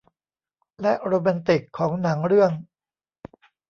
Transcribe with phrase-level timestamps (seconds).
[0.81, 2.51] และโรแมนติกของหนังเรื่อง